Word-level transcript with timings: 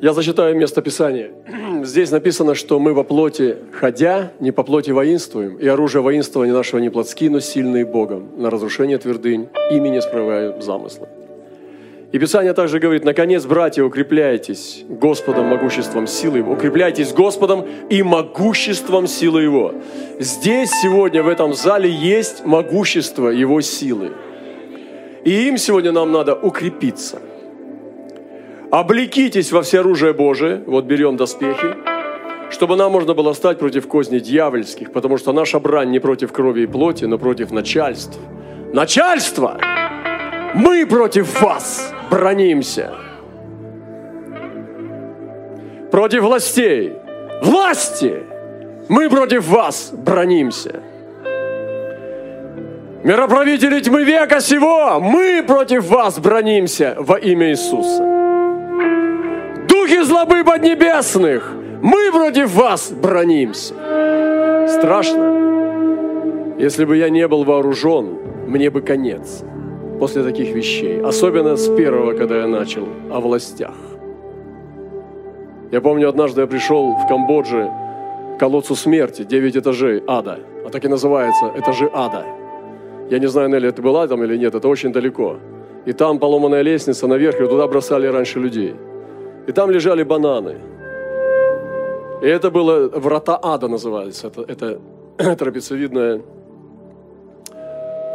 Я 0.00 0.12
зачитаю 0.12 0.56
место 0.56 0.80
Писания. 0.80 1.32
Здесь 1.82 2.12
написано, 2.12 2.54
что 2.54 2.78
мы 2.78 2.94
во 2.94 3.02
плоти 3.02 3.56
ходя, 3.72 4.30
не 4.38 4.52
по 4.52 4.62
плоти 4.62 4.92
воинствуем, 4.92 5.56
и 5.56 5.66
оружие 5.66 6.02
воинствования 6.02 6.52
нашего 6.52 6.78
не 6.78 6.88
плотски, 6.88 7.28
но 7.28 7.40
сильные 7.40 7.84
Богом, 7.84 8.28
на 8.36 8.48
разрушение 8.48 8.98
твердынь, 8.98 9.48
ими 9.72 9.88
не 9.88 10.00
справляем 10.00 10.62
замыслы. 10.62 11.08
И 12.12 12.18
Писание 12.18 12.54
также 12.54 12.78
говорит, 12.78 13.04
наконец, 13.04 13.44
братья, 13.44 13.82
укрепляйтесь 13.82 14.84
Господом 14.88 15.46
могуществом 15.46 16.06
силы 16.06 16.38
Его. 16.38 16.52
Укрепляйтесь 16.52 17.12
Господом 17.12 17.66
и 17.90 18.02
могуществом 18.04 19.08
силы 19.08 19.42
Его. 19.42 19.74
Здесь 20.20 20.70
сегодня 20.80 21.24
в 21.24 21.28
этом 21.28 21.54
зале 21.54 21.90
есть 21.90 22.44
могущество 22.44 23.28
Его 23.28 23.60
силы. 23.60 24.12
И 25.24 25.48
им 25.48 25.58
сегодня 25.58 25.90
нам 25.90 26.12
надо 26.12 26.34
укрепиться. 26.36 27.20
Облекитесь 28.70 29.50
во 29.50 29.62
все 29.62 29.80
оружие 29.80 30.12
Божие, 30.12 30.62
вот 30.66 30.84
берем 30.84 31.16
доспехи, 31.16 31.74
чтобы 32.50 32.76
нам 32.76 32.92
можно 32.92 33.14
было 33.14 33.32
стать 33.32 33.58
против 33.58 33.88
козней 33.88 34.20
дьявольских, 34.20 34.92
потому 34.92 35.16
что 35.16 35.32
наша 35.32 35.58
брань 35.58 35.90
не 35.90 36.00
против 36.00 36.32
крови 36.32 36.62
и 36.62 36.66
плоти, 36.66 37.06
но 37.06 37.18
против 37.18 37.50
начальств. 37.50 38.18
Начальство! 38.74 39.58
Мы 40.54 40.86
против 40.86 41.40
вас 41.40 41.94
бронимся. 42.10 42.94
Против 45.90 46.22
властей. 46.22 46.92
Власти! 47.42 48.22
Мы 48.90 49.08
против 49.08 49.48
вас 49.48 49.92
бронимся. 49.92 50.82
Мироправители 53.02 53.80
тьмы 53.80 54.04
века 54.04 54.40
сего, 54.40 55.00
мы 55.00 55.42
против 55.46 55.88
вас 55.88 56.18
бронимся 56.18 56.96
во 56.98 57.16
имя 57.16 57.50
Иисуса. 57.50 58.17
Духи 59.88 60.02
злобы 60.02 60.44
поднебесных, 60.44 61.50
мы 61.80 62.12
против 62.12 62.54
вас 62.54 62.92
бронимся. 62.92 63.72
Страшно. 64.68 66.56
Если 66.58 66.84
бы 66.84 66.98
я 66.98 67.08
не 67.08 67.26
был 67.26 67.44
вооружен, 67.44 68.18
мне 68.46 68.68
бы 68.68 68.82
конец 68.82 69.42
после 69.98 70.22
таких 70.22 70.54
вещей. 70.54 71.00
Особенно 71.00 71.56
с 71.56 71.74
первого, 71.74 72.12
когда 72.12 72.36
я 72.36 72.46
начал, 72.46 72.86
о 73.10 73.20
властях. 73.20 73.76
Я 75.72 75.80
помню, 75.80 76.10
однажды 76.10 76.42
я 76.42 76.46
пришел 76.46 76.94
в 76.94 77.08
Камбодже 77.08 77.70
к 78.36 78.40
колодцу 78.40 78.76
смерти, 78.76 79.24
9 79.24 79.56
этажей 79.56 80.02
ада. 80.06 80.38
А 80.66 80.68
так 80.68 80.84
и 80.84 80.88
называется, 80.88 81.50
этажи 81.56 81.90
ада. 81.94 82.26
Я 83.08 83.18
не 83.18 83.26
знаю, 83.28 83.48
Нелли, 83.48 83.70
это 83.70 83.80
была 83.80 84.06
там 84.06 84.22
или 84.22 84.36
нет, 84.36 84.54
это 84.54 84.68
очень 84.68 84.92
далеко. 84.92 85.38
И 85.86 85.92
там 85.94 86.18
поломанная 86.18 86.60
лестница 86.60 87.06
наверх, 87.06 87.40
и 87.40 87.46
туда 87.46 87.66
бросали 87.66 88.06
раньше 88.06 88.38
людей. 88.38 88.74
И 89.48 89.52
там 89.52 89.70
лежали 89.70 90.04
бананы. 90.04 90.56
И 92.22 92.26
это 92.26 92.50
было 92.50 92.88
врата 92.88 93.38
ада 93.42 93.68
называется. 93.68 94.28
Это, 94.28 94.42
это 95.18 95.36
трапециевидная 95.36 96.20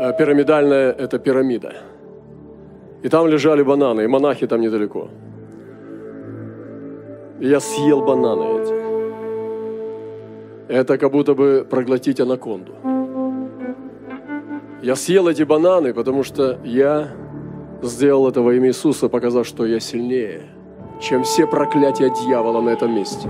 Э, 0.03 0.11
пирамидальная– 0.17 0.91
это 0.97 1.19
пирамида. 1.19 1.73
И 3.03 3.09
там 3.09 3.27
лежали 3.27 3.63
бананы, 3.63 4.01
и 4.03 4.07
монахи 4.07 4.47
там 4.47 4.61
недалеко. 4.61 5.07
И 7.39 7.47
я 7.47 7.59
съел 7.59 8.01
бананы 8.01 8.61
эти. 8.61 8.73
Это 10.67 10.97
как 10.97 11.11
будто 11.11 11.35
бы 11.35 11.65
проглотить 11.69 12.19
анаконду. 12.19 12.73
Я 14.81 14.95
съел 14.95 15.27
эти 15.27 15.43
бананы, 15.43 15.93
потому 15.93 16.23
что 16.23 16.57
я 16.63 17.11
сделал 17.81 18.27
это 18.27 18.41
во 18.41 18.53
имя 18.53 18.67
Иисуса, 18.69 19.09
показав, 19.09 19.45
что 19.45 19.65
я 19.65 19.79
сильнее, 19.79 20.41
чем 21.03 21.23
все 21.23 21.45
проклятия 21.45 22.09
дьявола 22.09 22.61
на 22.61 22.69
этом 22.69 22.95
месте. 22.95 23.29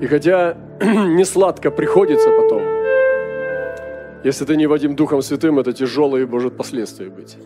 И 0.00 0.06
хотя 0.06 0.56
не 0.80 1.24
сладко 1.24 1.70
приходится 1.70 2.30
потом– 2.30 2.62
если 4.24 4.44
ты 4.44 4.56
не 4.56 4.66
Вадим 4.66 4.96
Духом 4.96 5.22
Святым, 5.22 5.60
это 5.60 5.72
тяжелые 5.72 6.26
может 6.26 6.56
последствия 6.56 7.08
быть. 7.08 7.38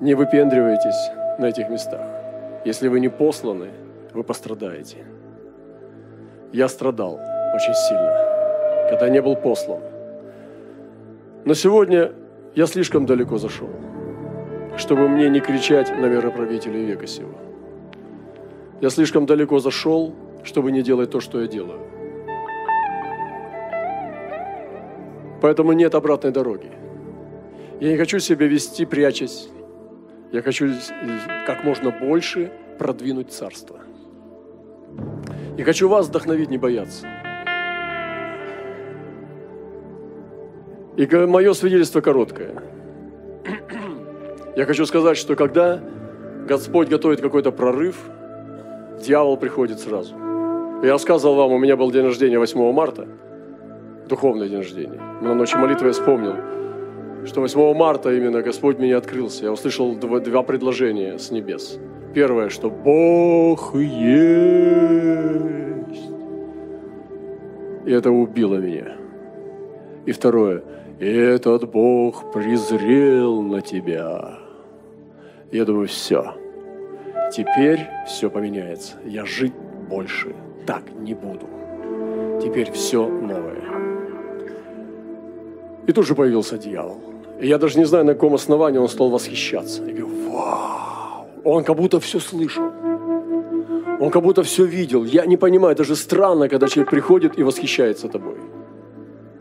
Не 0.00 0.14
выпендривайтесь 0.14 1.10
на 1.38 1.46
этих 1.46 1.70
местах. 1.70 2.02
Если 2.66 2.88
вы 2.88 3.00
не 3.00 3.08
посланы, 3.08 3.68
вы 4.12 4.22
пострадаете. 4.22 4.98
Я 6.52 6.68
страдал 6.68 7.18
очень 7.54 7.74
сильно, 7.74 8.88
когда 8.90 9.08
не 9.08 9.22
был 9.22 9.36
послан. 9.36 9.80
Но 11.46 11.54
сегодня 11.54 12.12
я 12.54 12.66
слишком 12.66 13.06
далеко 13.06 13.38
зашел, 13.38 13.70
чтобы 14.76 15.08
мне 15.08 15.30
не 15.30 15.40
кричать 15.40 15.90
на 15.90 16.06
мироправителей 16.06 16.84
века 16.84 17.06
сего. 17.06 17.38
Я 18.80 18.88
слишком 18.88 19.26
далеко 19.26 19.58
зашел, 19.58 20.14
чтобы 20.42 20.72
не 20.72 20.82
делать 20.82 21.10
то, 21.10 21.20
что 21.20 21.42
я 21.42 21.46
делаю. 21.46 21.80
Поэтому 25.42 25.72
нет 25.72 25.94
обратной 25.94 26.30
дороги. 26.30 26.70
Я 27.80 27.90
не 27.90 27.98
хочу 27.98 28.18
себя 28.18 28.46
вести, 28.46 28.86
прячась. 28.86 29.48
Я 30.32 30.42
хочу 30.42 30.70
как 31.46 31.64
можно 31.64 31.90
больше 31.90 32.52
продвинуть 32.78 33.32
царство. 33.32 33.80
И 35.58 35.62
хочу 35.62 35.88
вас 35.88 36.08
вдохновить, 36.08 36.50
не 36.50 36.58
бояться. 36.58 37.06
И 40.96 41.06
мое 41.06 41.52
свидетельство 41.52 42.00
короткое. 42.00 42.62
Я 44.56 44.64
хочу 44.66 44.86
сказать, 44.86 45.16
что 45.16 45.36
когда 45.36 45.80
Господь 46.46 46.88
готовит 46.88 47.20
какой-то 47.20 47.52
прорыв, 47.52 47.96
дьявол 49.00 49.36
приходит 49.36 49.80
сразу. 49.80 50.14
Я 50.82 50.92
рассказывал 50.92 51.36
вам, 51.36 51.52
у 51.52 51.58
меня 51.58 51.76
был 51.76 51.90
день 51.90 52.04
рождения 52.04 52.38
8 52.38 52.72
марта– 52.72 53.08
духовный 54.10 54.48
день 54.48 54.58
рождения. 54.58 55.00
На 55.22 55.34
ночи 55.34 55.56
молитвы 55.56 55.86
я 55.86 55.92
вспомнил, 55.92 56.34
что 57.24 57.40
8 57.40 57.74
марта 57.74 58.12
именно 58.12 58.42
Господь 58.42 58.78
мне 58.78 58.94
открылся. 58.96 59.44
Я 59.44 59.52
услышал 59.52 59.94
два, 59.94 60.18
два 60.18 60.42
предложения 60.42 61.16
с 61.18 61.30
небес. 61.30 61.78
Первое, 62.12 62.48
что 62.48 62.70
Бог 62.70 63.74
есть. 63.76 63.90
И 67.86 67.92
это 67.92 68.10
убило 68.10 68.56
меня. 68.56 68.96
И 70.06 70.12
второе, 70.12 70.64
этот 70.98 71.70
Бог 71.70 72.32
презрел 72.32 73.42
на 73.42 73.60
тебя. 73.60 74.40
Я 75.52 75.64
думаю, 75.64 75.86
все. 75.86 76.34
Теперь 77.30 77.86
все 78.06 78.28
поменяется. 78.28 78.96
Я 79.04 79.24
жить 79.24 79.52
больше 79.88 80.34
так 80.66 80.82
не 80.98 81.14
буду. 81.14 81.46
Теперь 82.42 82.70
все 82.72 83.06
новое. 83.06 83.62
И 85.86 85.92
тут 85.92 86.06
же 86.06 86.14
появился 86.14 86.58
дьявол. 86.58 87.00
И 87.40 87.46
я 87.46 87.58
даже 87.58 87.78
не 87.78 87.84
знаю, 87.84 88.04
на 88.04 88.14
каком 88.14 88.34
основании 88.34 88.78
он 88.78 88.88
стал 88.88 89.10
восхищаться. 89.10 89.82
Я 89.84 89.92
говорю, 89.92 90.08
вау! 90.30 91.26
Он 91.44 91.64
как 91.64 91.76
будто 91.76 92.00
все 92.00 92.18
слышал. 92.18 92.64
Он 94.00 94.10
как 94.10 94.22
будто 94.22 94.42
все 94.42 94.64
видел. 94.64 95.04
Я 95.04 95.26
не 95.26 95.36
понимаю, 95.36 95.72
это 95.72 95.84
же 95.84 95.94
странно, 95.94 96.48
когда 96.48 96.68
человек 96.68 96.90
приходит 96.90 97.38
и 97.38 97.42
восхищается 97.42 98.08
тобой. 98.08 98.36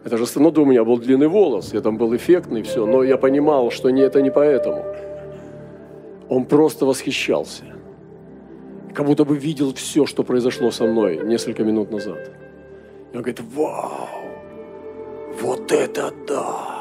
Это 0.04 0.18
же 0.18 0.26
странно, 0.26 0.52
ну, 0.56 0.64
у 0.64 0.66
меня 0.66 0.84
был 0.84 0.98
длинный 0.98 1.28
волос, 1.28 1.74
я 1.74 1.82
там 1.82 1.98
был 1.98 2.16
эффектный, 2.16 2.62
все, 2.64 2.86
но 2.86 3.04
я 3.04 3.18
понимал, 3.18 3.72
что 3.72 3.90
не, 3.90 4.02
это 4.02 4.22
не 4.22 4.32
поэтому. 4.32 4.86
Он 6.30 6.46
просто 6.46 6.86
восхищался. 6.86 7.64
Как 8.94 9.06
будто 9.06 9.24
бы 9.24 9.38
видел 9.38 9.74
все, 9.74 10.06
что 10.06 10.24
произошло 10.24 10.72
со 10.72 10.86
мной 10.86 11.20
несколько 11.24 11.64
минут 11.64 11.92
назад. 11.92 12.32
И 13.12 13.16
он 13.16 13.22
говорит, 13.22 13.42
вау, 13.54 14.08
вот 15.42 15.72
это 15.72 16.12
да! 16.28 16.80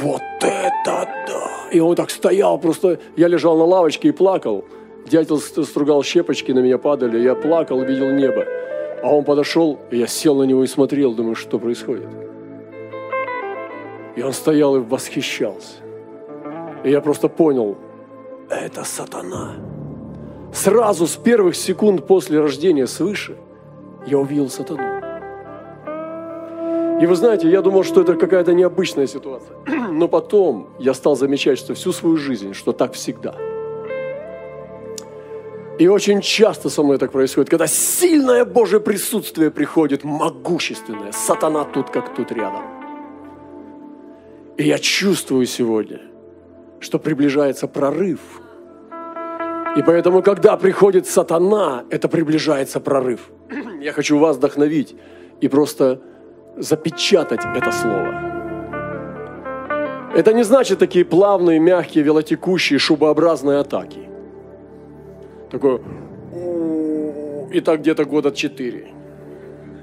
Вот 0.00 0.22
это 0.40 1.08
да! 1.26 1.70
И 1.72 1.80
он 1.80 1.96
так 1.96 2.10
стоял, 2.10 2.58
просто 2.58 2.98
я 3.16 3.28
лежал 3.28 3.56
на 3.56 3.64
лавочке 3.64 4.08
и 4.08 4.12
плакал. 4.12 4.64
Дятел 5.08 5.38
стругал 5.38 6.02
щепочки, 6.02 6.52
на 6.52 6.58
меня 6.58 6.78
падали, 6.78 7.18
я 7.18 7.34
плакал, 7.34 7.82
видел 7.82 8.10
небо. 8.10 8.44
А 9.02 9.14
он 9.14 9.24
подошел, 9.24 9.78
и 9.90 9.96
я 9.96 10.06
сел 10.06 10.34
на 10.34 10.42
него 10.42 10.64
и 10.64 10.66
смотрел, 10.66 11.14
думаю, 11.14 11.34
что 11.34 11.58
происходит. 11.58 12.08
И 14.16 14.22
он 14.22 14.32
стоял 14.32 14.76
и 14.76 14.80
восхищался. 14.80 15.76
И 16.84 16.90
я 16.90 17.00
просто 17.00 17.28
понял, 17.28 17.76
это 18.50 18.84
сатана. 18.84 19.67
Сразу 20.52 21.06
с 21.06 21.16
первых 21.16 21.56
секунд 21.56 22.06
после 22.06 22.40
рождения 22.40 22.86
свыше 22.86 23.36
я 24.06 24.18
увидел 24.18 24.48
сатану. 24.48 24.98
И 27.00 27.06
вы 27.06 27.14
знаете, 27.14 27.48
я 27.48 27.62
думал, 27.62 27.84
что 27.84 28.00
это 28.00 28.14
какая-то 28.14 28.54
необычная 28.54 29.06
ситуация. 29.06 29.56
Но 29.92 30.08
потом 30.08 30.70
я 30.80 30.94
стал 30.94 31.14
замечать, 31.16 31.58
что 31.58 31.74
всю 31.74 31.92
свою 31.92 32.16
жизнь, 32.16 32.54
что 32.54 32.72
так 32.72 32.94
всегда. 32.94 33.36
И 35.78 35.86
очень 35.86 36.20
часто 36.20 36.70
со 36.70 36.82
мной 36.82 36.98
так 36.98 37.12
происходит, 37.12 37.50
когда 37.50 37.68
сильное 37.68 38.44
Божье 38.44 38.80
присутствие 38.80 39.52
приходит, 39.52 40.02
могущественное, 40.02 41.12
сатана 41.12 41.64
тут 41.64 41.90
как 41.90 42.16
тут 42.16 42.32
рядом. 42.32 42.62
И 44.56 44.64
я 44.64 44.78
чувствую 44.78 45.46
сегодня, 45.46 46.00
что 46.80 46.98
приближается 46.98 47.68
прорыв. 47.68 48.18
И 49.78 49.82
поэтому, 49.82 50.22
когда 50.22 50.56
приходит 50.56 51.06
сатана, 51.06 51.84
это 51.88 52.08
приближается 52.08 52.80
прорыв. 52.80 53.30
Я 53.80 53.92
хочу 53.92 54.18
вас 54.18 54.36
вдохновить 54.36 54.96
и 55.40 55.46
просто 55.46 56.00
запечатать 56.56 57.40
это 57.56 57.70
слово. 57.70 58.12
Это 60.16 60.32
не 60.32 60.42
значит 60.42 60.80
такие 60.80 61.04
плавные, 61.04 61.60
мягкие, 61.60 62.02
велотекущие, 62.02 62.80
шубообразные 62.80 63.60
атаки. 63.60 64.00
Такое, 65.48 65.80
и 67.52 67.60
так 67.60 67.78
где-то 67.80 68.04
года 68.04 68.32
четыре. 68.32 68.88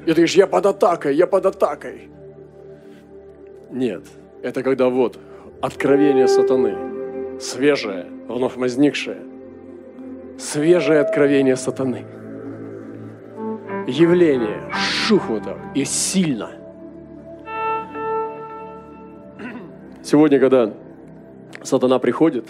И 0.01 0.07
ты 0.07 0.13
говоришь, 0.13 0.35
я 0.35 0.45
под 0.45 0.65
атакой, 0.65 1.15
я 1.15 1.25
под 1.25 1.45
атакой. 1.45 2.09
Нет, 3.71 4.03
это 4.43 4.61
когда 4.61 4.89
вот 4.89 5.17
откровение 5.61 6.27
сатаны, 6.27 7.39
свежее, 7.39 8.07
вновь 8.27 8.57
возникшее, 8.57 9.34
свежее 10.37 10.99
откровение 10.99 11.55
сатаны. 11.55 12.05
Явление, 13.87 14.71
шух 14.73 15.29
и 15.73 15.85
сильно. 15.85 16.51
Сегодня, 20.03 20.39
когда 20.39 20.73
сатана 21.63 21.99
приходит, 21.99 22.45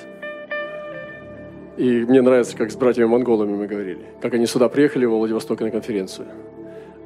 и 1.78 2.06
мне 2.06 2.22
нравится, 2.22 2.56
как 2.56 2.72
с 2.72 2.76
братьями-монголами 2.76 3.54
мы 3.56 3.68
говорили, 3.68 4.06
как 4.22 4.34
они 4.34 4.46
сюда 4.46 4.70
приехали, 4.70 5.06
в 5.06 5.12
Владивосток 5.12 5.60
на 5.60 5.72
конференцию, 5.72 6.28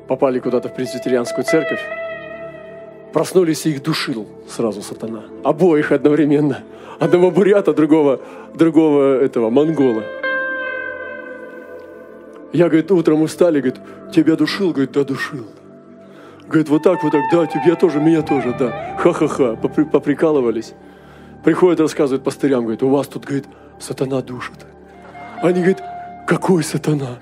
попали 0.07 0.39
куда-то 0.39 0.69
в 0.69 0.75
пресвитерианскую 0.75 1.43
церковь, 1.43 1.81
проснулись 3.13 3.65
и 3.65 3.71
их 3.71 3.81
душил 3.81 4.27
сразу 4.47 4.81
сатана. 4.81 5.23
Обоих 5.43 5.91
одновременно. 5.91 6.59
Одного 6.99 7.31
бурята, 7.31 7.73
другого, 7.73 8.19
другого 8.53 9.19
этого, 9.21 9.49
монгола. 9.49 10.03
Я, 12.51 12.67
говорит, 12.67 12.91
утром 12.91 13.21
устали, 13.21 13.59
говорит, 13.61 13.79
тебя 14.11 14.35
душил? 14.35 14.71
Говорит, 14.71 14.91
да, 14.91 15.03
душил. 15.03 15.45
Говорит, 16.47 16.69
вот 16.69 16.81
так, 16.81 17.03
вот 17.03 17.11
так, 17.11 17.21
да, 17.31 17.45
тебя 17.45 17.75
тоже, 17.75 17.99
меня 17.99 18.23
тоже, 18.23 18.55
да. 18.57 18.95
Ха-ха-ха, 18.97 19.55
попри, 19.55 19.85
поприкалывались. 19.85 20.73
Приходит, 21.43 21.79
рассказывает 21.79 22.23
пастырям, 22.23 22.61
говорит, 22.61 22.81
у 22.81 22.89
вас 22.89 23.07
тут, 23.07 23.25
говорит, 23.25 23.45
сатана 23.79 24.21
душит. 24.21 24.65
Они 25.43 25.59
говорят, 25.59 25.83
какой 26.27 26.63
сатана? 26.63 27.19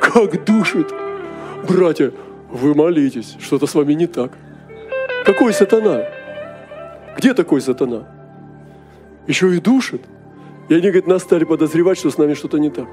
Как 0.00 0.44
душит? 0.44 0.92
Братья, 1.68 2.10
вы 2.50 2.74
молитесь, 2.74 3.36
что-то 3.40 3.66
с 3.66 3.74
вами 3.74 3.94
не 3.94 4.08
так. 4.08 4.32
Какой 5.24 5.52
сатана? 5.52 6.02
Где 7.16 7.34
такой 7.34 7.60
сатана? 7.60 8.02
Еще 9.28 9.54
и 9.54 9.60
душит. 9.60 10.02
И 10.68 10.74
они, 10.74 10.88
говорит, 10.88 11.06
нас 11.06 11.22
стали 11.22 11.44
подозревать, 11.44 11.98
что 11.98 12.10
с 12.10 12.18
нами 12.18 12.34
что-то 12.34 12.58
не 12.58 12.70
так. 12.70 12.88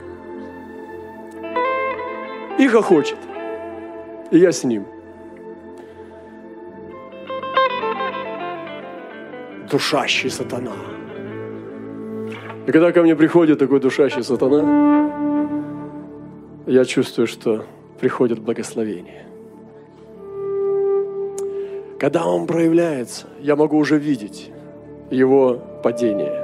И 2.61 2.67
хохочет. 2.67 3.17
И 4.29 4.37
я 4.37 4.51
с 4.51 4.63
ним. 4.63 4.85
Душащий 9.71 10.29
сатана. 10.29 10.75
И 12.67 12.71
когда 12.71 12.91
ко 12.91 13.01
мне 13.01 13.15
приходит 13.15 13.57
такой 13.57 13.79
душащий 13.79 14.23
сатана, 14.23 14.61
я 16.67 16.85
чувствую, 16.85 17.25
что 17.25 17.65
приходит 17.99 18.37
благословение. 18.37 19.25
Когда 21.99 22.27
он 22.27 22.45
проявляется, 22.45 23.25
я 23.39 23.55
могу 23.55 23.77
уже 23.77 23.97
видеть 23.97 24.51
его 25.09 25.59
падение. 25.83 26.35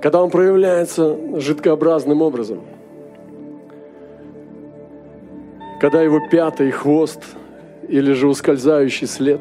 Когда 0.00 0.22
он 0.22 0.30
проявляется 0.30 1.18
жидкообразным 1.40 2.22
образом, 2.22 2.60
когда 5.82 6.00
его 6.00 6.20
пятый 6.30 6.70
хвост 6.70 7.24
или 7.88 8.12
же 8.12 8.28
ускользающий 8.28 9.08
след, 9.08 9.40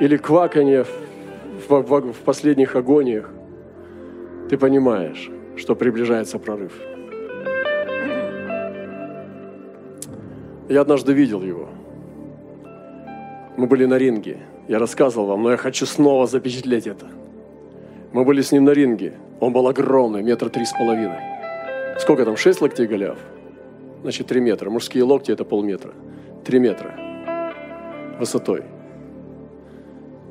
или 0.00 0.16
кваканье 0.16 0.84
в, 0.84 1.70
в, 1.70 2.12
в 2.12 2.18
последних 2.24 2.74
агониях, 2.74 3.30
ты 4.48 4.58
понимаешь, 4.58 5.30
что 5.56 5.76
приближается 5.76 6.40
прорыв. 6.40 6.72
Я 10.68 10.80
однажды 10.80 11.12
видел 11.12 11.42
его– 11.42 11.68
мы 13.56 13.66
были 13.66 13.84
на 13.84 13.98
ринге. 13.98 14.38
Я 14.68 14.78
рассказывал 14.78 15.26
вам, 15.26 15.42
но 15.42 15.50
я 15.50 15.56
хочу 15.58 15.86
снова 15.86 16.26
запечатлеть 16.26 16.86
это. 16.86 17.06
Мы 18.12 18.24
были 18.24 18.40
с 18.40 18.50
ним 18.50 18.64
на 18.64 18.70
ринге. 18.70 19.12
Он 19.38 19.52
был 19.52 19.68
огромный, 19.68 20.22
метра 20.22 20.48
три 20.48 20.64
с 20.64 20.72
половиной. 20.72 21.20
Сколько 21.98 22.24
там, 22.24 22.36
шесть 22.36 22.60
локтей 22.62 22.86
голяв? 22.86 23.18
Значит, 24.02 24.26
три 24.26 24.40
метра. 24.40 24.70
Мужские 24.70 25.04
локти– 25.04 25.30
это 25.32 25.44
полметра. 25.44 25.92
Три 26.44 26.58
метра 26.58 26.94
высотой. 28.18 28.64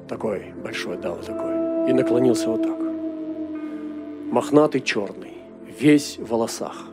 Такой 0.07 0.53
большой, 0.63 0.97
да, 0.97 1.11
вот 1.11 1.25
такой. 1.25 1.89
И 1.89 1.93
наклонился 1.93 2.49
вот 2.49 2.63
так. 2.63 2.79
Мохнатый 4.31 4.81
черный, 4.81 5.33
весь 5.79 6.17
в 6.17 6.29
волосах. 6.29 6.85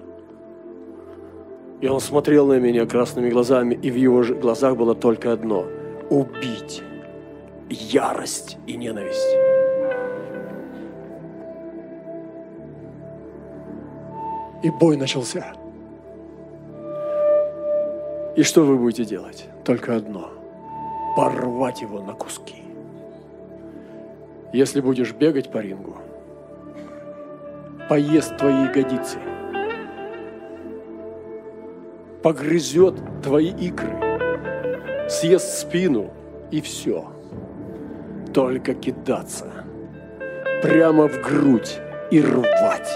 И 1.80 1.88
он 1.88 2.00
смотрел 2.00 2.46
на 2.46 2.58
меня 2.58 2.86
красными 2.86 3.28
глазами, 3.30 3.74
и 3.74 3.90
в 3.90 3.96
его 3.96 4.22
глазах 4.40 4.76
было 4.76 4.94
только 4.94 5.32
одно– 5.32 5.66
убить 6.10 6.82
ярость 7.68 8.56
и 8.66 8.76
ненависть. 8.76 9.36
И 14.62 14.70
бой 14.70 14.96
начался. 14.96 15.52
И 18.36 18.42
что 18.42 18.64
вы 18.64 18.76
будете 18.76 19.06
делать? 19.06 19.48
Только 19.64 19.96
одно. 19.96 20.30
Порвать 21.16 21.80
его 21.80 22.02
на 22.02 22.12
куски. 22.12 22.62
Если 24.52 24.82
будешь 24.82 25.12
бегать 25.12 25.50
по 25.50 25.58
рингу, 25.58 25.96
поест 27.88 28.36
твои 28.36 28.64
ягодицы, 28.64 29.18
погрызет 32.22 32.96
твои 33.22 33.48
икры, 33.48 35.08
съест 35.08 35.58
спину 35.58 36.10
и 36.50 36.60
все. 36.60 37.06
Только 38.34 38.74
кидаться 38.74 39.50
прямо 40.62 41.08
в 41.08 41.22
грудь 41.22 41.78
и 42.10 42.20
рвать, 42.20 42.90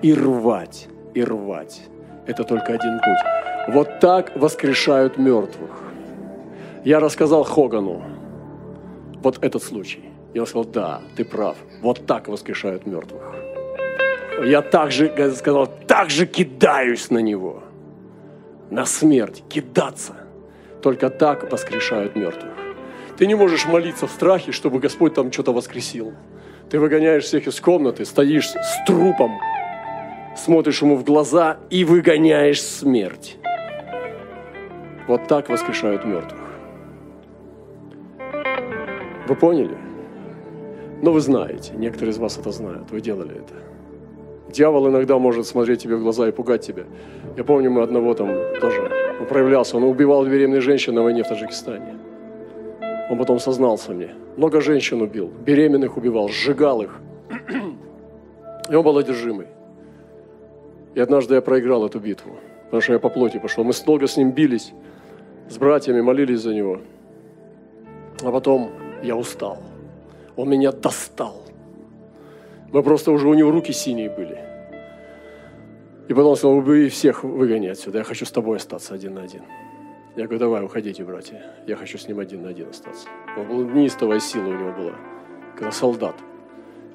и 0.00 0.14
рвать, 0.14 0.88
и 1.12 1.22
рвать. 1.22 1.82
Это 2.26 2.44
только 2.44 2.72
один 2.72 2.98
путь. 3.00 3.43
Вот 3.68 4.00
так 4.00 4.36
воскрешают 4.36 5.16
мертвых. 5.16 5.70
Я 6.84 7.00
рассказал 7.00 7.44
Хогану 7.44 8.02
вот 9.22 9.38
этот 9.42 9.62
случай. 9.62 10.04
Он 10.34 10.46
сказал, 10.46 10.64
да, 10.64 11.00
ты 11.16 11.24
прав. 11.24 11.56
Вот 11.80 12.06
так 12.06 12.28
воскрешают 12.28 12.86
мертвых. 12.86 13.22
Я 14.44 14.62
также 14.62 15.12
сказал, 15.34 15.66
так 15.86 16.10
же 16.10 16.26
кидаюсь 16.26 17.10
на 17.10 17.18
него. 17.18 17.62
На 18.70 18.84
смерть. 18.84 19.42
Кидаться. 19.48 20.14
Только 20.82 21.08
так 21.08 21.50
воскрешают 21.50 22.16
мертвых. 22.16 22.52
Ты 23.16 23.26
не 23.26 23.34
можешь 23.34 23.66
молиться 23.66 24.06
в 24.06 24.10
страхе, 24.10 24.52
чтобы 24.52 24.80
Господь 24.80 25.14
там 25.14 25.32
что-то 25.32 25.52
воскресил. 25.52 26.12
Ты 26.68 26.78
выгоняешь 26.80 27.24
всех 27.24 27.46
из 27.46 27.60
комнаты, 27.60 28.04
стоишь 28.04 28.48
с 28.48 28.84
трупом, 28.86 29.38
смотришь 30.36 30.82
ему 30.82 30.96
в 30.96 31.04
глаза 31.04 31.58
и 31.70 31.84
выгоняешь 31.84 32.60
смерть. 32.60 33.38
Вот 35.06 35.26
так 35.28 35.48
воскрешают 35.48 36.04
мертвых. 36.04 36.40
Вы 39.28 39.34
поняли? 39.34 39.76
Но 41.02 41.12
вы 41.12 41.20
знаете, 41.20 41.72
некоторые 41.76 42.12
из 42.12 42.18
вас 42.18 42.38
это 42.38 42.50
знают, 42.50 42.90
вы 42.90 43.00
делали 43.00 43.36
это. 43.36 43.54
Дьявол 44.50 44.88
иногда 44.88 45.18
может 45.18 45.46
смотреть 45.46 45.82
тебе 45.82 45.96
в 45.96 46.02
глаза 46.02 46.28
и 46.28 46.32
пугать 46.32 46.62
тебя. 46.62 46.84
Я 47.36 47.44
помню, 47.44 47.70
мы 47.70 47.82
одного 47.82 48.14
там 48.14 48.28
тоже 48.60 48.90
он 49.20 49.26
проявлялся. 49.26 49.76
Он 49.76 49.84
убивал 49.84 50.24
беременных 50.26 50.62
женщин 50.62 50.94
на 50.94 51.02
войне 51.02 51.22
в 51.22 51.28
Таджикистане. 51.28 51.96
Он 53.10 53.18
потом 53.18 53.38
сознался 53.38 53.92
мне. 53.92 54.10
Много 54.36 54.60
женщин 54.60 55.02
убил, 55.02 55.30
беременных 55.44 55.96
убивал, 55.96 56.28
сжигал 56.28 56.82
их. 56.82 57.00
И 58.70 58.74
он 58.74 58.82
был 58.82 58.98
одержимый. 58.98 59.46
И 60.94 61.00
однажды 61.00 61.34
я 61.34 61.40
проиграл 61.40 61.84
эту 61.86 62.00
битву, 62.00 62.36
потому 62.64 62.80
что 62.80 62.92
я 62.92 62.98
по 62.98 63.08
плоти 63.08 63.38
пошел. 63.38 63.64
Мы 63.64 63.72
долго 63.84 64.06
с 64.06 64.16
ним 64.16 64.32
бились, 64.32 64.72
с 65.48 65.58
братьями 65.58 66.00
молились 66.00 66.40
за 66.40 66.54
него. 66.54 66.80
А 68.22 68.30
потом 68.30 68.70
я 69.02 69.16
устал. 69.16 69.58
Он 70.36 70.48
меня 70.48 70.72
достал. 70.72 71.42
Мы 72.72 72.82
просто 72.82 73.12
уже 73.12 73.28
у 73.28 73.34
него 73.34 73.50
руки 73.50 73.72
синие 73.72 74.10
были. 74.10 74.38
И 76.08 76.12
потом 76.12 76.30
он 76.30 76.36
сказал, 76.36 76.56
убей 76.56 76.88
всех, 76.88 77.24
выгони 77.24 77.68
отсюда, 77.68 77.98
я 77.98 78.04
хочу 78.04 78.26
с 78.26 78.30
тобой 78.30 78.58
остаться 78.58 78.94
один 78.94 79.14
на 79.14 79.22
один. 79.22 79.42
Я 80.16 80.24
говорю, 80.24 80.38
давай, 80.38 80.62
уходите, 80.64 81.02
братья, 81.02 81.42
я 81.66 81.76
хочу 81.76 81.98
с 81.98 82.06
ним 82.06 82.18
один 82.18 82.42
на 82.42 82.50
один 82.50 82.68
остаться. 82.68 83.08
Он 83.36 83.48
был 83.48 83.64
неистовая 83.64 84.20
сила 84.20 84.48
у 84.48 84.52
него 84.52 84.72
была, 84.72 84.94
когда 85.56 85.72
солдат. 85.72 86.14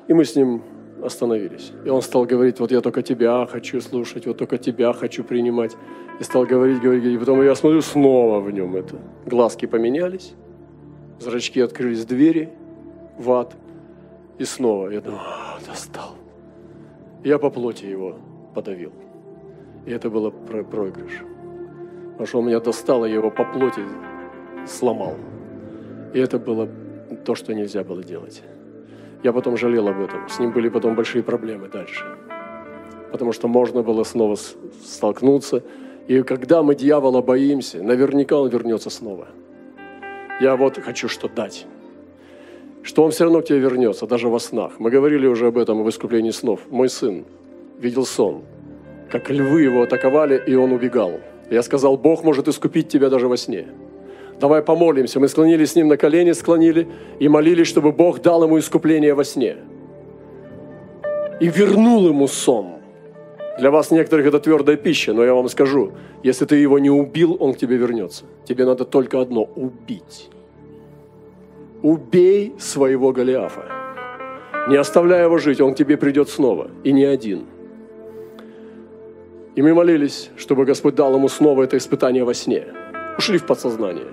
И 0.07 0.13
мы 0.13 0.25
с 0.25 0.35
ним 0.35 0.61
остановились. 1.03 1.71
И 1.85 1.89
он 1.89 2.01
стал 2.01 2.25
говорить, 2.25 2.59
вот 2.59 2.71
я 2.71 2.81
только 2.81 3.01
тебя 3.01 3.45
хочу 3.45 3.81
слушать, 3.81 4.25
вот 4.25 4.37
только 4.37 4.57
тебя 4.57 4.93
хочу 4.93 5.23
принимать. 5.23 5.75
И 6.19 6.23
стал 6.23 6.45
говорить, 6.45 6.81
говорить, 6.81 7.03
говорить. 7.03 7.15
И 7.15 7.19
потом 7.19 7.41
я 7.43 7.55
смотрю, 7.55 7.81
снова 7.81 8.39
в 8.39 8.51
нем 8.51 8.75
это. 8.75 8.95
Глазки 9.25 9.65
поменялись, 9.65 10.33
зрачки 11.19 11.61
открылись, 11.61 12.05
двери 12.05 12.49
в 13.17 13.31
ад. 13.31 13.55
И 14.37 14.45
снова 14.45 14.89
я 14.89 15.01
думаю, 15.01 15.21
а, 15.21 15.59
достал. 15.65 16.15
Я 17.23 17.37
по 17.37 17.49
плоти 17.49 17.85
его 17.85 18.17
подавил. 18.53 18.93
И 19.85 19.91
это 19.91 20.09
было 20.09 20.29
про 20.29 20.63
проигрыш. 20.63 21.23
Потому 22.11 22.27
что 22.27 22.39
он 22.39 22.47
меня 22.47 22.59
достал, 22.59 23.05
и 23.05 23.11
его 23.11 23.31
по 23.31 23.45
плоти 23.45 23.81
сломал. 24.67 25.15
И 26.13 26.19
это 26.19 26.37
было 26.39 26.69
то, 27.25 27.35
что 27.35 27.53
нельзя 27.53 27.83
было 27.83 28.03
делать. 28.03 28.43
Я 29.23 29.33
потом 29.33 29.57
жалел 29.57 29.87
об 29.87 29.99
этом. 29.99 30.29
С 30.29 30.39
ним 30.39 30.51
были 30.51 30.69
потом 30.69 30.95
большие 30.95 31.23
проблемы 31.23 31.67
дальше. 31.67 32.05
Потому 33.11 33.33
что 33.33 33.47
можно 33.47 33.83
было 33.83 34.03
снова 34.03 34.37
столкнуться. 34.83 35.63
И 36.07 36.23
когда 36.23 36.63
мы 36.63 36.75
дьявола 36.75 37.21
боимся, 37.21 37.83
наверняка 37.83 38.37
он 38.37 38.49
вернется 38.49 38.89
снова. 38.89 39.27
Я 40.39 40.55
вот 40.55 40.79
хочу 40.79 41.09
что 41.09 41.27
дать. 41.27 41.65
Что 42.81 43.03
он 43.03 43.11
все 43.11 43.25
равно 43.25 43.41
к 43.41 43.45
тебе 43.45 43.59
вернется, 43.59 44.07
даже 44.07 44.29
во 44.29 44.39
снах. 44.39 44.79
Мы 44.79 44.89
говорили 44.89 45.27
уже 45.27 45.47
об 45.47 45.57
этом 45.57 45.83
в 45.83 45.89
искуплении 45.89 46.31
снов. 46.31 46.61
Мой 46.69 46.87
сын 46.87 47.25
видел 47.77 48.05
сон, 48.05 48.43
как 49.11 49.29
львы 49.29 49.63
его 49.63 49.83
атаковали, 49.83 50.41
и 50.47 50.55
он 50.55 50.71
убегал. 50.71 51.19
Я 51.49 51.61
сказал, 51.61 51.97
Бог 51.97 52.23
может 52.23 52.47
искупить 52.47 52.87
тебя 52.87 53.09
даже 53.09 53.27
во 53.27 53.35
сне. 53.35 53.67
Давай 54.39 54.61
помолимся. 54.61 55.19
Мы 55.19 55.27
склонились 55.27 55.71
с 55.71 55.75
ним 55.75 55.89
на 55.89 55.97
колени, 55.97 56.31
склонили 56.31 56.87
и 57.19 57.27
молились, 57.27 57.67
чтобы 57.67 57.91
Бог 57.91 58.21
дал 58.21 58.43
ему 58.43 58.57
искупление 58.57 59.13
во 59.13 59.23
сне. 59.23 59.57
И 61.41 61.49
вернул 61.49 62.07
ему 62.07 62.27
сон. 62.27 62.67
Для 63.59 63.71
вас 63.71 63.91
некоторых 63.91 64.27
это 64.27 64.39
твердая 64.39 64.77
пища, 64.77 65.13
но 65.13 65.23
я 65.25 65.33
вам 65.33 65.49
скажу, 65.49 65.91
если 66.23 66.45
ты 66.45 66.55
его 66.55 66.79
не 66.79 66.89
убил, 66.89 67.35
он 67.39 67.53
к 67.53 67.57
тебе 67.57 67.75
вернется. 67.75 68.23
Тебе 68.45 68.65
надо 68.65 68.85
только 68.85 69.19
одно– 69.19 69.49
убить. 69.55 70.29
Убей 71.83 72.53
своего 72.57 73.11
Голиафа. 73.11 73.65
Не 74.69 74.77
оставляя 74.77 75.25
его 75.25 75.37
жить, 75.37 75.59
он 75.59 75.73
к 75.73 75.77
тебе 75.77 75.97
придет 75.97 76.29
снова. 76.29 76.69
И 76.85 76.93
не 76.93 77.03
один. 77.03 77.45
И 79.55 79.61
мы 79.61 79.73
молились, 79.73 80.29
чтобы 80.37 80.63
Господь 80.63 80.95
дал 80.95 81.13
ему 81.15 81.27
снова 81.27 81.63
это 81.63 81.75
испытание 81.75 82.23
во 82.23 82.33
сне. 82.33 82.63
Ушли 83.17 83.37
в 83.37 83.45
подсознание 83.45 84.05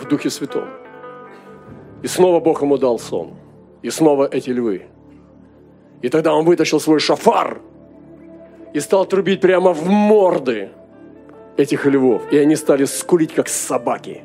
в 0.00 0.08
Духе 0.08 0.30
Святом. 0.30 0.68
И 2.02 2.06
снова 2.06 2.40
Бог 2.40 2.62
ему 2.62 2.76
дал 2.76 2.98
сон. 2.98 3.34
И 3.82 3.90
снова 3.90 4.28
эти 4.30 4.50
львы. 4.50 4.82
И 6.02 6.08
тогда 6.08 6.34
он 6.34 6.44
вытащил 6.44 6.80
свой 6.80 7.00
шафар 7.00 7.60
и 8.74 8.80
стал 8.80 9.06
трубить 9.06 9.40
прямо 9.40 9.72
в 9.72 9.88
морды 9.88 10.70
этих 11.56 11.86
львов. 11.86 12.22
И 12.32 12.38
они 12.38 12.56
стали 12.56 12.84
скулить, 12.84 13.32
как 13.32 13.48
собаки. 13.48 14.22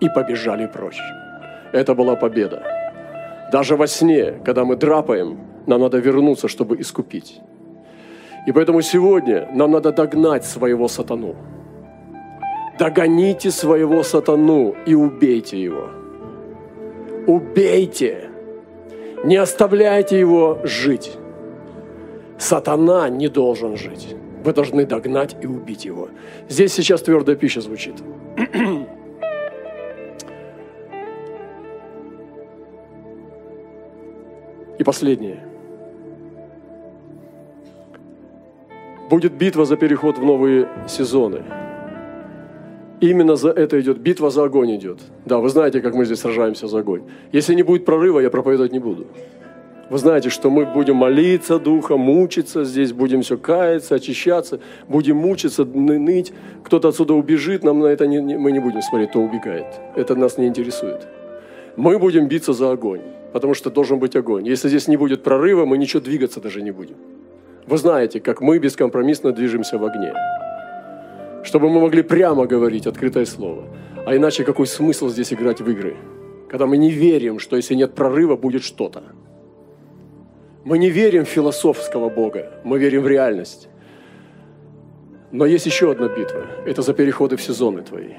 И 0.00 0.08
побежали 0.08 0.66
прочь. 0.66 1.00
Это 1.72 1.94
была 1.94 2.16
победа. 2.16 2.62
Даже 3.52 3.76
во 3.76 3.86
сне, 3.86 4.32
когда 4.44 4.64
мы 4.64 4.76
драпаем, 4.76 5.38
нам 5.66 5.80
надо 5.80 5.98
вернуться, 5.98 6.48
чтобы 6.48 6.80
искупить. 6.80 7.40
И 8.46 8.52
поэтому 8.52 8.82
сегодня 8.82 9.48
нам 9.54 9.70
надо 9.72 9.92
догнать 9.92 10.44
своего 10.44 10.88
сатану 10.88 11.36
догоните 12.78 13.50
своего 13.50 14.02
сатану 14.02 14.74
и 14.86 14.94
убейте 14.94 15.60
его. 15.60 15.90
Убейте. 17.26 18.30
Не 19.24 19.36
оставляйте 19.36 20.18
его 20.18 20.60
жить. 20.62 21.18
Сатана 22.38 23.08
не 23.08 23.28
должен 23.28 23.76
жить. 23.76 24.14
Вы 24.44 24.52
должны 24.52 24.86
догнать 24.86 25.36
и 25.42 25.46
убить 25.46 25.84
его. 25.84 26.08
Здесь 26.48 26.72
сейчас 26.72 27.02
твердая 27.02 27.36
пища 27.36 27.60
звучит. 27.60 27.94
И 34.78 34.84
последнее. 34.84 35.44
Будет 39.10 39.32
битва 39.32 39.64
за 39.64 39.76
переход 39.76 40.18
в 40.18 40.24
новые 40.24 40.68
сезоны. 40.86 41.42
Именно 43.00 43.36
за 43.36 43.50
это 43.50 43.80
идет, 43.80 43.98
битва 43.98 44.30
за 44.30 44.44
огонь 44.44 44.74
идет. 44.74 44.98
Да, 45.24 45.38
вы 45.38 45.48
знаете, 45.48 45.80
как 45.80 45.94
мы 45.94 46.04
здесь 46.04 46.18
сражаемся 46.18 46.66
за 46.66 46.78
огонь. 46.78 47.02
Если 47.30 47.54
не 47.54 47.62
будет 47.62 47.84
прорыва, 47.84 48.18
я 48.20 48.30
проповедовать 48.30 48.72
не 48.72 48.80
буду. 48.80 49.06
Вы 49.90 49.98
знаете, 49.98 50.28
что 50.30 50.50
мы 50.50 50.66
будем 50.66 50.96
молиться 50.96 51.58
Духом, 51.58 52.00
мучиться 52.00 52.64
здесь, 52.64 52.92
будем 52.92 53.22
все 53.22 53.38
каяться, 53.38 53.94
очищаться, 53.94 54.60
будем 54.88 55.16
мучиться, 55.16 55.64
ныть. 55.64 56.32
Кто-то 56.64 56.88
отсюда 56.88 57.14
убежит, 57.14 57.64
нам 57.64 57.78
на 57.78 57.86
это 57.86 58.06
не, 58.06 58.20
не, 58.20 58.36
мы 58.36 58.52
не 58.52 58.58
будем 58.58 58.82
смотреть, 58.82 59.10
кто 59.10 59.20
убегает. 59.20 59.66
Это 59.94 60.14
нас 60.14 60.36
не 60.36 60.46
интересует. 60.46 61.08
Мы 61.76 61.98
будем 61.98 62.26
биться 62.26 62.52
за 62.52 62.72
огонь, 62.72 63.00
потому 63.32 63.54
что 63.54 63.70
должен 63.70 63.98
быть 63.98 64.16
огонь. 64.16 64.46
Если 64.46 64.68
здесь 64.68 64.88
не 64.88 64.96
будет 64.96 65.22
прорыва, 65.22 65.64
мы 65.64 65.78
ничего 65.78 66.02
двигаться 66.02 66.40
даже 66.40 66.60
не 66.60 66.72
будем. 66.72 66.96
Вы 67.66 67.78
знаете, 67.78 68.20
как 68.20 68.40
мы 68.40 68.58
бескомпромиссно 68.58 69.32
движемся 69.32 69.78
в 69.78 69.84
огне 69.84 70.12
чтобы 71.48 71.70
мы 71.70 71.80
могли 71.80 72.02
прямо 72.02 72.46
говорить 72.46 72.86
открытое 72.86 73.24
слово. 73.24 73.64
А 74.04 74.14
иначе 74.14 74.44
какой 74.44 74.66
смысл 74.66 75.08
здесь 75.08 75.32
играть 75.32 75.62
в 75.62 75.70
игры, 75.70 75.96
когда 76.50 76.66
мы 76.66 76.76
не 76.76 76.90
верим, 76.90 77.38
что 77.38 77.56
если 77.56 77.74
нет 77.74 77.94
прорыва, 77.94 78.36
будет 78.36 78.62
что-то. 78.62 79.02
Мы 80.64 80.78
не 80.78 80.90
верим 80.90 81.24
в 81.24 81.28
философского 81.28 82.10
Бога, 82.10 82.60
мы 82.64 82.78
верим 82.78 83.02
в 83.02 83.08
реальность. 83.08 83.68
Но 85.32 85.46
есть 85.46 85.64
еще 85.64 85.90
одна 85.90 86.08
битва. 86.08 86.44
Это 86.66 86.82
за 86.82 86.92
переходы 86.92 87.36
в 87.36 87.42
сезоны 87.42 87.80
твои. 87.80 88.12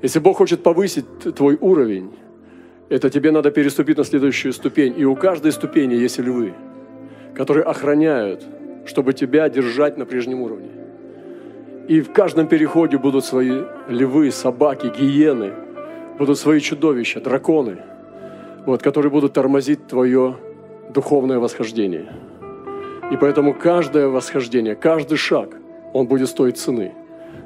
Если 0.00 0.20
Бог 0.20 0.38
хочет 0.38 0.62
повысить 0.62 1.04
твой 1.36 1.58
уровень, 1.60 2.10
это 2.88 3.10
тебе 3.10 3.30
надо 3.30 3.50
переступить 3.50 3.98
на 3.98 4.04
следующую 4.04 4.54
ступень. 4.54 4.94
И 4.96 5.04
у 5.04 5.16
каждой 5.16 5.52
ступени 5.52 5.94
есть 5.94 6.18
львы, 6.18 6.54
которые 7.34 7.64
охраняют, 7.64 8.42
чтобы 8.86 9.12
тебя 9.12 9.50
держать 9.50 9.98
на 9.98 10.06
прежнем 10.06 10.40
уровне. 10.40 10.70
И 11.88 12.00
в 12.00 12.12
каждом 12.12 12.46
переходе 12.46 12.98
будут 12.98 13.24
свои 13.24 13.62
львы, 13.88 14.30
собаки, 14.30 14.92
гиены, 14.96 15.52
будут 16.18 16.38
свои 16.38 16.60
чудовища, 16.60 17.20
драконы, 17.20 17.78
вот, 18.66 18.82
которые 18.82 19.10
будут 19.10 19.32
тормозить 19.32 19.86
твое 19.86 20.36
духовное 20.94 21.38
восхождение. 21.38 22.12
И 23.10 23.16
поэтому 23.16 23.54
каждое 23.54 24.08
восхождение, 24.08 24.76
каждый 24.76 25.16
шаг, 25.16 25.56
он 25.92 26.06
будет 26.06 26.28
стоить 26.28 26.58
цены. 26.58 26.92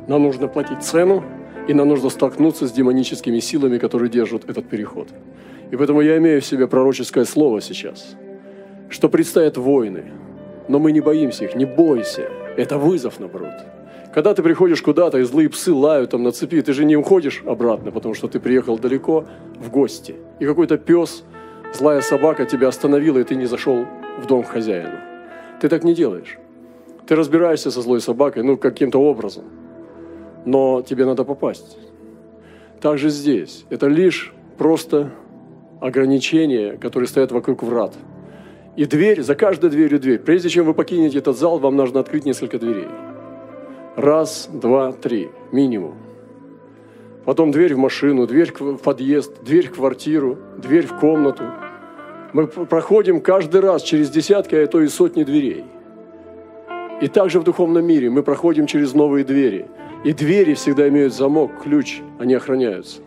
Нам 0.09 0.23
нужно 0.23 0.49
платить 0.49 0.83
цену, 0.83 1.25
и 1.67 1.73
нам 1.73 1.88
нужно 1.88 2.11
столкнуться 2.11 2.67
с 2.67 2.73
демоническими 2.73 3.38
силами, 3.38 3.79
которые 3.79 4.11
держат 4.11 4.49
этот 4.50 4.69
переход. 4.69 5.09
И 5.71 5.76
поэтому 5.76 6.03
я 6.03 6.19
имею 6.19 6.43
в 6.43 6.45
себе 6.45 6.67
пророческое 6.67 7.25
слово 7.25 7.62
сейчас, 7.62 8.17
что 8.91 9.09
предстоят 9.09 9.57
войны, 9.57 10.12
но 10.69 10.79
мы 10.79 10.93
не 10.93 11.00
боимся 11.00 11.45
их, 11.45 11.55
не 11.55 11.64
бойся. 11.64 12.29
Это 12.57 12.76
вызов, 12.76 13.19
наоборот. 13.19 13.74
Когда 14.14 14.33
ты 14.33 14.44
приходишь 14.44 14.80
куда-то, 14.80 15.18
и 15.18 15.25
злые 15.25 15.49
псы 15.49 15.73
лают 15.73 16.11
там 16.11 16.23
на 16.23 16.30
цепи, 16.30 16.62
ты 16.62 16.73
же 16.73 16.85
не 16.85 16.97
уходишь 16.97 17.42
обратно, 17.44 17.90
потому 17.90 18.14
что 18.14 18.28
ты 18.28 18.38
приехал 18.38 18.78
далеко 18.78 19.25
в 19.59 19.71
гости. 19.71 20.14
И 20.38 20.47
какой-то 20.47 20.78
пес, 20.78 21.25
злая 21.73 22.00
собака 22.00 22.47
тебя 22.47 22.68
остановила, 22.68 23.18
и 23.18 23.25
ты 23.25 23.35
не 23.35 23.47
зашел 23.47 23.87
в 24.23 24.26
дом 24.26 24.44
к 24.44 24.47
хозяину. 24.47 25.00
Ты 25.61 25.68
так 25.68 25.83
не 25.83 25.94
делаешь. 25.94 26.38
Ты 27.09 27.16
разбираешься 27.16 27.73
со 27.73 27.83
злой 27.83 28.00
собакой, 28.00 28.44
ну, 28.44 28.56
каким-то 28.56 29.00
образом. 29.00 29.47
Но 30.44 30.83
тебе 30.83 31.06
надо 31.06 31.25
попасть. 31.25 31.76
Так 32.80 32.99
же 32.99 33.09
здесь. 33.09 33.64
Это 33.68 33.88
лишь 33.88 34.33
просто 34.59 35.11
ограничения, 35.80 36.76
которые 36.76 37.09
стоят 37.09 37.33
вокруг 37.33 37.64
врат. 37.64 37.94
И 38.76 38.85
дверь, 38.85 39.23
за 39.23 39.35
каждой 39.35 39.71
дверью 39.71 39.99
дверь. 39.99 40.21
Прежде 40.21 40.50
чем 40.50 40.66
вы 40.66 40.75
покинете 40.75 41.18
этот 41.18 41.37
зал, 41.37 41.59
вам 41.59 41.75
нужно 41.75 41.99
открыть 41.99 42.25
несколько 42.25 42.61
дверей. 42.61 42.87
Раз, 43.96 44.48
два, 44.52 44.90
три, 44.92 45.30
минимум. 45.52 45.94
Потом 47.24 47.52
дверь 47.52 47.74
в 47.74 47.78
машину, 47.78 48.26
дверь 48.26 48.52
в 48.52 48.78
подъезд, 48.78 49.44
дверь 49.44 49.68
в 49.68 49.74
квартиру, 49.74 50.36
дверь 50.58 50.86
в 50.86 50.98
комнату. 50.98 51.44
Мы 52.32 52.48
проходим 52.48 53.20
каждый 53.20 53.60
раз 53.60 53.82
через 53.82 54.10
десятки, 54.10 54.56
а 54.56 54.66
то 54.66 54.80
и 54.80 54.88
сотни 54.88 55.22
дверей. 55.22 55.64
И 57.00 57.06
также 57.06 57.38
в 57.38 57.44
духовном 57.44 57.86
мире 57.86 58.10
мы 58.10 58.24
проходим 58.24 58.66
через 58.66 58.94
новые 58.94 59.24
двери. 59.24 59.66
И 60.04 60.12
двери 60.12 60.54
всегда 60.54 60.88
имеют 60.88 61.14
замок, 61.14 61.62
ключ, 61.62 62.00
они 62.18 62.34
охраняются. 62.34 63.00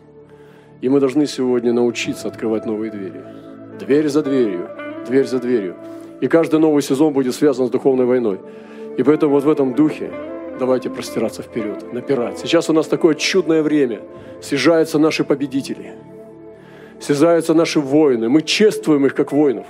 И 0.79 0.88
мы 0.88 1.01
должны 1.01 1.27
сегодня 1.27 1.74
научиться 1.74 2.29
открывать 2.29 2.65
новые 2.65 2.91
двери. 2.91 3.22
Дверь 3.77 4.08
за 4.08 4.24
дверью, 4.24 4.70
дверь 5.06 5.25
за 5.25 5.39
дверью. 5.39 5.75
И 6.22 6.27
каждый 6.27 6.62
новый 6.62 6.82
сезон 6.82 7.12
будет 7.12 7.36
связан 7.36 7.67
с 7.67 7.70
духовной 7.70 8.06
войной. 8.06 8.39
И 8.98 9.03
поэтому 9.03 9.34
вот 9.34 9.44
в 9.44 9.50
этом 9.50 9.74
духе 9.74 10.12
Давайте 10.60 10.90
простираться 10.90 11.44
вперед, 11.44 11.94
напирать. 11.94 12.40
Сейчас 12.40 12.70
у 12.70 12.74
нас 12.74 12.88
такое 12.88 13.14
чудное 13.14 13.62
время. 13.62 14.00
Съезжаются 14.42 14.98
наши 14.98 15.24
победители. 15.24 15.94
Съезжаются 17.00 17.54
наши 17.54 17.80
воины. 17.80 18.28
Мы 18.28 18.42
чествуем 18.42 19.06
их 19.06 19.14
как 19.14 19.32
воинов. 19.32 19.68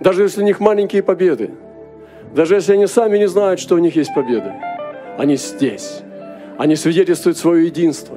Даже 0.00 0.22
если 0.22 0.42
у 0.42 0.44
них 0.44 0.60
маленькие 0.60 1.02
победы, 1.02 1.50
даже 2.34 2.54
если 2.54 2.74
они 2.74 2.86
сами 2.86 3.18
не 3.18 3.28
знают, 3.28 3.60
что 3.60 3.74
у 3.74 3.78
них 3.78 3.96
есть 3.96 4.14
победы, 4.14 4.52
они 5.18 5.36
здесь. 5.36 6.02
Они 6.58 6.76
свидетельствуют 6.76 7.38
свое 7.38 7.66
единство. 7.66 8.16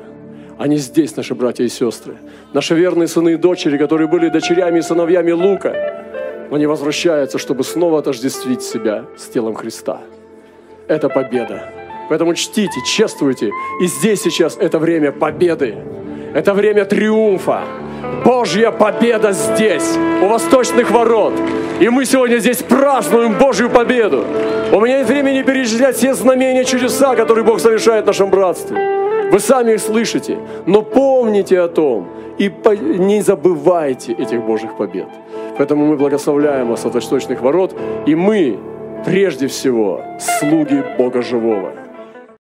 Они 0.59 0.77
здесь, 0.77 1.15
наши 1.15 1.35
братья 1.35 1.63
и 1.63 1.69
сестры. 1.69 2.17
Наши 2.53 2.75
верные 2.75 3.07
сыны 3.07 3.33
и 3.33 3.37
дочери, 3.37 3.77
которые 3.77 4.07
были 4.07 4.29
дочерями 4.29 4.79
и 4.79 4.81
сыновьями 4.81 5.31
Лука, 5.31 5.75
они 6.51 6.65
возвращаются, 6.65 7.37
чтобы 7.37 7.63
снова 7.63 7.99
отождествить 7.99 8.61
себя 8.61 9.05
с 9.17 9.27
телом 9.27 9.55
Христа. 9.55 10.01
Это 10.87 11.09
победа. 11.09 11.76
Поэтому 12.09 12.33
чтите, 12.33 12.81
чествуйте. 12.85 13.51
И 13.81 13.87
здесь 13.87 14.21
сейчас 14.21 14.57
это 14.57 14.79
время 14.79 15.11
победы. 15.11 15.75
Это 16.33 16.53
время 16.53 16.85
триумфа. 16.85 17.63
Божья 18.23 18.71
победа 18.71 19.31
здесь, 19.31 19.97
у 20.21 20.27
восточных 20.27 20.91
ворот. 20.91 21.33
И 21.79 21.89
мы 21.89 22.05
сегодня 22.05 22.37
здесь 22.37 22.57
празднуем 22.57 23.37
Божью 23.37 23.69
победу. 23.69 24.23
У 24.71 24.81
меня 24.81 24.99
нет 24.99 25.07
времени 25.07 25.41
перечислять 25.41 25.95
все 25.95 26.13
знамения, 26.13 26.65
чудеса, 26.65 27.15
которые 27.15 27.43
Бог 27.43 27.59
совершает 27.59 28.03
в 28.03 28.07
нашем 28.07 28.29
братстве. 28.29 29.29
Вы 29.31 29.39
сами 29.39 29.73
их 29.73 29.81
слышите, 29.81 30.37
но 30.65 30.81
помните 30.81 31.59
о 31.59 31.67
том 31.67 32.07
и 32.37 32.51
не 32.99 33.21
забывайте 33.21 34.13
этих 34.13 34.43
Божьих 34.43 34.77
побед. 34.77 35.07
Поэтому 35.57 35.85
мы 35.85 35.97
благословляем 35.97 36.69
вас 36.69 36.85
от 36.85 36.93
восточных 36.93 37.41
ворот, 37.41 37.75
и 38.05 38.15
мы 38.15 38.59
прежде 39.05 39.47
всего 39.47 40.01
слуги 40.19 40.83
Бога 40.97 41.21
Живого. 41.21 41.86